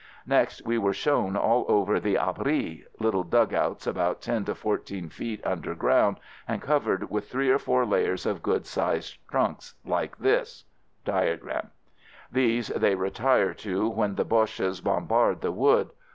Next 0.25 0.65
we 0.65 0.79
were 0.79 0.93
shown 0.95 1.37
all 1.37 1.63
over 1.67 1.99
the 1.99 2.15
"abris" 2.15 2.79
(little 2.99 3.23
dugouts 3.23 3.85
about 3.85 4.19
ten 4.19 4.43
to 4.45 4.55
four 4.55 4.77
FIELD 4.77 4.87
SERVICE 4.87 4.99
63 5.09 5.09
teen 5.09 5.09
feet 5.09 5.45
underground 5.45 6.19
and 6.47 6.59
covered 6.59 7.11
with 7.11 7.29
three 7.29 7.51
or 7.51 7.59
four 7.59 7.85
layers 7.85 8.25
of 8.25 8.41
good 8.41 8.65
sized 8.65 9.17
trunks 9.29 9.75
x 9.75 9.87
like 9.87 10.17
this). 10.17 10.65
These 12.31 12.69
they 12.69 12.95
retire 12.95 13.53
to 13.53 13.87
when 13.89 14.15
the 14.15 14.25
Boches 14.25 14.81
bombard 14.81 15.41
the 15.41 15.51
wood. 15.51 15.91